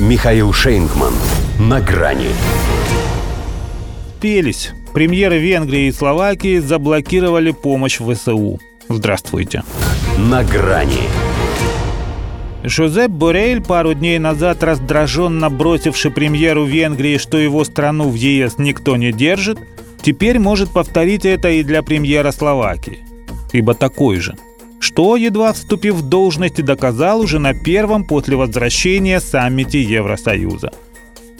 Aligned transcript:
Михаил 0.00 0.52
Шейнгман. 0.52 1.12
На 1.58 1.80
грани. 1.80 2.28
Пелись. 4.20 4.70
Премьеры 4.94 5.38
Венгрии 5.38 5.86
и 5.86 5.92
Словакии 5.92 6.58
заблокировали 6.58 7.50
помощь 7.50 7.98
ВСУ. 7.98 8.60
Здравствуйте. 8.88 9.64
На 10.16 10.44
грани. 10.44 11.02
Жозеп 12.62 13.10
Борель, 13.10 13.60
пару 13.60 13.92
дней 13.92 14.20
назад 14.20 14.62
раздраженно 14.62 15.50
бросивший 15.50 16.12
премьеру 16.12 16.64
Венгрии, 16.64 17.18
что 17.18 17.36
его 17.36 17.64
страну 17.64 18.08
в 18.08 18.14
ЕС 18.14 18.58
никто 18.58 18.96
не 18.96 19.10
держит, 19.10 19.58
теперь 20.00 20.38
может 20.38 20.70
повторить 20.70 21.24
это 21.24 21.50
и 21.50 21.64
для 21.64 21.82
премьера 21.82 22.30
Словакии. 22.30 23.00
Ибо 23.52 23.74
такой 23.74 24.20
же. 24.20 24.36
Что, 24.80 25.16
едва 25.16 25.52
вступив 25.52 25.96
в 25.96 26.08
должность, 26.08 26.62
доказал 26.64 27.20
уже 27.20 27.38
на 27.38 27.54
первом 27.54 28.04
после 28.04 28.36
возвращения 28.36 29.20
саммите 29.20 29.82
Евросоюза. 29.82 30.72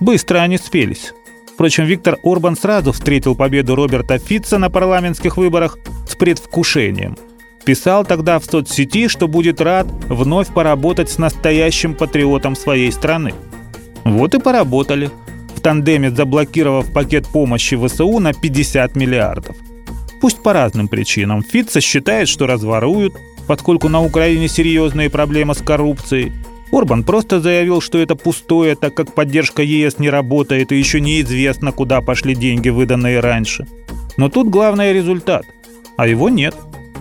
Быстро 0.00 0.38
они 0.38 0.58
спелись. 0.58 1.12
Впрочем, 1.54 1.84
Виктор 1.84 2.18
Орбан 2.24 2.56
сразу 2.56 2.92
встретил 2.92 3.36
победу 3.36 3.76
Роберта 3.76 4.18
Фитца 4.18 4.58
на 4.58 4.70
парламентских 4.70 5.36
выборах 5.36 5.78
с 6.08 6.16
предвкушением. 6.16 7.16
Писал 7.64 8.04
тогда 8.04 8.38
в 8.38 8.44
соцсети, 8.44 9.08
что 9.08 9.28
будет 9.28 9.60
рад 9.60 9.86
вновь 10.08 10.48
поработать 10.52 11.10
с 11.10 11.18
настоящим 11.18 11.94
патриотом 11.94 12.56
своей 12.56 12.92
страны. 12.92 13.34
Вот 14.04 14.34
и 14.34 14.40
поработали, 14.40 15.10
в 15.54 15.60
тандеме 15.60 16.10
заблокировав 16.10 16.92
пакет 16.92 17.26
помощи 17.28 17.76
ВСУ 17.76 18.18
на 18.18 18.34
50 18.34 18.96
миллиардов. 18.96 19.56
Пусть 20.24 20.42
по 20.42 20.54
разным 20.54 20.88
причинам. 20.88 21.42
Фитца 21.42 21.82
считает, 21.82 22.30
что 22.30 22.46
разворуют, 22.46 23.14
поскольку 23.46 23.90
на 23.90 24.02
Украине 24.02 24.48
серьезные 24.48 25.10
проблемы 25.10 25.54
с 25.54 25.58
коррупцией– 25.58 26.32
Орбан 26.72 27.04
просто 27.04 27.42
заявил, 27.42 27.82
что 27.82 27.98
это 27.98 28.16
пустое, 28.16 28.74
так 28.74 28.94
как 28.94 29.12
поддержка 29.12 29.62
ЕС 29.62 29.98
не 29.98 30.08
работает 30.08 30.72
и 30.72 30.78
еще 30.78 30.98
неизвестно, 30.98 31.72
куда 31.72 32.00
пошли 32.00 32.34
деньги, 32.34 32.70
выданные 32.70 33.20
раньше. 33.20 33.66
Но 34.16 34.30
тут 34.30 34.48
главный 34.48 34.94
результат, 34.94 35.44
а 35.98 36.06
его 36.06 36.30
нет. 36.30 36.54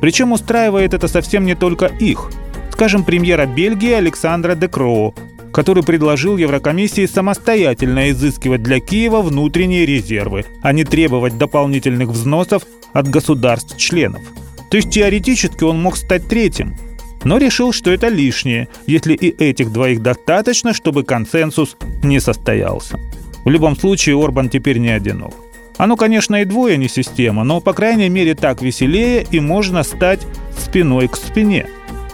Причем 0.00 0.32
устраивает 0.32 0.94
это 0.94 1.06
совсем 1.06 1.44
не 1.44 1.54
только 1.54 1.86
их. 2.00 2.30
Скажем, 2.72 3.04
премьера 3.04 3.44
Бельгии 3.44 3.92
Александра 3.92 4.54
Декро, 4.54 5.12
который 5.52 5.82
предложил 5.82 6.38
Еврокомиссии 6.38 7.04
самостоятельно 7.04 8.10
изыскивать 8.10 8.62
для 8.62 8.80
Киева 8.80 9.20
внутренние 9.20 9.84
резервы, 9.84 10.46
а 10.62 10.72
не 10.72 10.84
требовать 10.84 11.36
дополнительных 11.36 12.08
взносов 12.08 12.62
от 12.92 13.08
государств-членов. 13.08 14.22
То 14.70 14.76
есть 14.76 14.90
теоретически 14.90 15.64
он 15.64 15.80
мог 15.82 15.96
стать 15.96 16.28
третьим– 16.28 16.76
но 17.24 17.38
решил, 17.38 17.72
что 17.72 17.90
это 17.90 18.08
лишнее, 18.08 18.68
если 18.86 19.14
и 19.14 19.28
этих 19.28 19.72
двоих 19.72 20.02
достаточно, 20.02 20.72
чтобы 20.72 21.04
консенсус 21.04 21.76
не 22.02 22.20
состоялся. 22.20 22.98
В 23.44 23.50
любом 23.50 23.76
случае 23.76 24.22
Орбан 24.22 24.48
теперь 24.48 24.78
не 24.78 24.90
одинок. 24.90 25.34
Оно, 25.76 25.96
конечно, 25.96 26.42
и 26.42 26.44
двое 26.44 26.76
не 26.76 26.88
система, 26.88 27.42
но, 27.42 27.60
по 27.60 27.72
крайней 27.72 28.08
мере, 28.08 28.34
так 28.34 28.60
веселее 28.60 29.26
и 29.30 29.40
можно 29.40 29.82
стать 29.82 30.20
спиной 30.58 31.08
к 31.08 31.16
спине. 31.16 31.66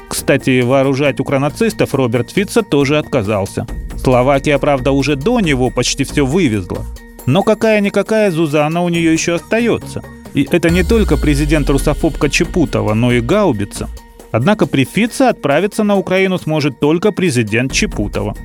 Кстати, 0.08 0.60
вооружать 0.60 1.18
укранацистов 1.18 1.94
Роберт 1.94 2.30
Фитца 2.30 2.62
тоже 2.62 2.96
отказался. 2.96 3.66
Словакия, 3.96 4.58
правда, 4.58 4.92
уже 4.92 5.16
до 5.16 5.40
него 5.40 5.70
почти 5.70 6.04
все 6.04 6.24
вывезла. 6.24 6.84
Но 7.26 7.42
какая-никакая 7.42 8.30
Зузана 8.30 8.82
у 8.82 8.88
нее 8.88 9.12
еще 9.12 9.34
остается. 9.34 10.04
И 10.36 10.46
это 10.48 10.70
не 10.70 10.84
только 10.84 11.16
президент 11.16 11.68
русофобка 11.68 12.30
Чепутова, 12.30 12.94
но 12.94 13.10
и 13.10 13.20
Гаубица– 13.20 13.88
Однако 14.36 14.66
при 14.66 14.84
Фице 14.84 15.22
отправиться 15.22 15.82
на 15.82 15.96
Украину 15.96 16.38
сможет 16.38 16.78
только 16.78 17.10
президент 17.10 17.72
Чепутова. 17.72 18.36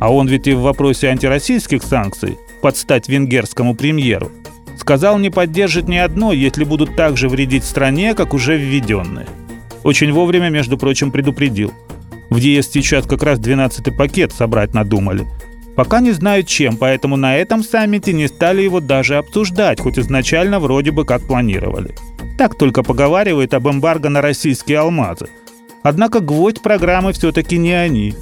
А 0.00 0.12
он 0.12 0.28
ведь 0.28 0.46
и 0.46 0.52
в 0.52 0.60
вопросе 0.60 1.08
антироссийских 1.08 1.82
санкций, 1.82 2.38
подстать 2.60 3.08
венгерскому 3.08 3.74
премьеру, 3.74 4.30
сказал 4.78 5.18
не 5.18 5.30
поддержит 5.30 5.88
ни 5.88 5.96
одно, 5.96 6.32
если 6.32 6.62
будут 6.62 6.94
так 6.94 7.16
же 7.16 7.28
вредить 7.28 7.64
стране, 7.64 8.14
как 8.14 8.34
уже 8.34 8.56
введенные. 8.56 9.26
Очень 9.82 10.12
вовремя, 10.12 10.48
между 10.48 10.78
прочим, 10.78 11.10
предупредил. 11.10 11.72
В 12.30 12.36
ЕС 12.36 12.70
сейчас 12.70 13.04
как 13.04 13.24
раз 13.24 13.40
12-й 13.40 13.92
пакет 13.92 14.32
собрать 14.32 14.74
надумали. 14.74 15.26
Пока 15.76 16.00
не 16.00 16.12
знают 16.12 16.46
чем, 16.46 16.76
поэтому 16.76 17.16
на 17.16 17.36
этом 17.36 17.62
саммите 17.62 18.12
не 18.12 18.28
стали 18.28 18.62
его 18.62 18.80
даже 18.80 19.16
обсуждать, 19.16 19.80
хоть 19.80 19.98
изначально 19.98 20.60
вроде 20.60 20.90
бы 20.90 21.04
как 21.04 21.22
планировали. 21.22 21.94
Так 22.36 22.56
только 22.56 22.82
поговаривает 22.82 23.54
об 23.54 23.68
эмбарго 23.68 24.08
на 24.08 24.20
российские 24.20 24.80
алмазы. 24.80 25.28
Однако 25.82 26.20
гвоздь 26.20 26.62
программы 26.62 27.12
все-таки 27.12 27.56
не 27.56 27.72
они, 27.72 28.14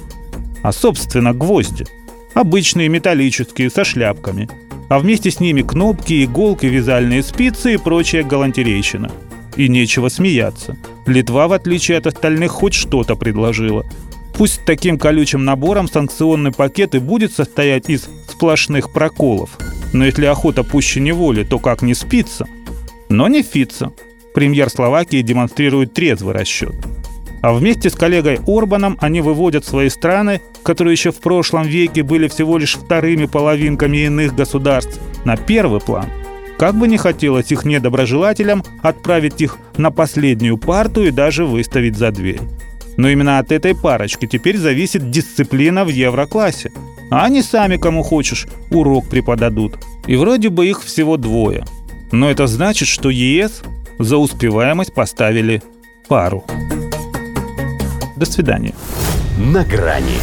а 0.63 0.71
собственно 0.71 1.33
гвозди. 1.33 1.85
Обычные 2.33 2.87
металлические, 2.87 3.69
со 3.69 3.83
шляпками. 3.83 4.49
А 4.89 4.99
вместе 4.99 5.31
с 5.31 5.39
ними 5.39 5.61
кнопки, 5.61 6.23
иголки, 6.23 6.65
вязальные 6.65 7.23
спицы 7.23 7.73
и 7.73 7.77
прочая 7.77 8.23
галантерейщина. 8.23 9.11
И 9.57 9.67
нечего 9.67 10.09
смеяться. 10.09 10.77
Литва, 11.05 11.47
в 11.47 11.53
отличие 11.53 11.97
от 11.97 12.07
остальных, 12.07 12.51
хоть 12.51 12.73
что-то 12.73 13.15
предложила. 13.15 13.85
Пусть 14.41 14.65
таким 14.65 14.97
колючим 14.97 15.45
набором 15.45 15.87
санкционный 15.87 16.51
пакет 16.51 16.95
и 16.95 16.99
будет 16.99 17.31
состоять 17.31 17.91
из 17.91 18.09
сплошных 18.27 18.91
проколов. 18.91 19.51
Но 19.93 20.03
если 20.03 20.25
охота 20.25 20.63
пуще 20.63 20.99
неволи, 20.99 21.43
то 21.43 21.59
как 21.59 21.83
не 21.83 21.93
спится– 21.93 22.47
но 23.11 23.27
не 23.27 23.43
Фица. 23.43 23.91
Премьер 24.33 24.69
Словакии 24.69 25.21
демонстрирует 25.21 25.93
трезвый 25.93 26.33
расчет. 26.33 26.73
А 27.41 27.53
вместе 27.53 27.89
с 27.89 27.93
коллегой 27.93 28.39
Орбаном 28.47 28.97
они 29.01 29.19
выводят 29.19 29.65
свои 29.65 29.89
страны, 29.89 30.41
которые 30.63 30.93
еще 30.93 31.11
в 31.11 31.19
прошлом 31.19 31.63
веке 31.63 32.03
были 32.03 32.27
всего 32.29 32.57
лишь 32.57 32.75
вторыми 32.75 33.25
половинками 33.25 33.97
иных 33.97 34.33
государств, 34.33 34.99
на 35.25 35.35
первый 35.35 35.81
план. 35.81 36.05
Как 36.57 36.75
бы 36.75 36.87
не 36.87 36.97
хотелось 36.97 37.51
их 37.51 37.65
недоброжелателям 37.65 38.63
отправить 38.81 39.41
их 39.41 39.57
на 39.75 39.91
последнюю 39.91 40.57
парту 40.57 41.03
и 41.03 41.11
даже 41.11 41.45
выставить 41.45 41.97
за 41.97 42.11
дверь. 42.11 42.39
Но 43.01 43.09
именно 43.09 43.39
от 43.39 43.51
этой 43.51 43.75
парочки 43.75 44.25
теперь 44.25 44.57
зависит 44.57 45.11
дисциплина 45.11 45.83
в 45.83 45.89
евроклассе. 45.89 46.71
А 47.09 47.25
они 47.25 47.41
сами, 47.41 47.77
кому 47.77 48.03
хочешь, 48.03 48.47
урок 48.69 49.09
преподадут. 49.09 49.77
И 50.07 50.15
вроде 50.15 50.49
бы 50.49 50.67
их 50.67 50.83
всего 50.83 51.17
двое– 51.17 51.65
но 52.11 52.29
это 52.29 52.45
значит, 52.47 52.87
что 52.87 53.09
ЕС 53.09 53.61
за 53.97 54.17
успеваемость 54.17 54.93
поставили 54.93 55.63
пару. 56.07 56.43
До 58.17 58.25
свидания. 58.25 58.73
На 59.37 59.63
грани 59.63 60.19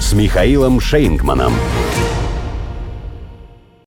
с 0.00 0.14
Михаилом 0.14 0.80
Шейнгманом. 0.80 1.52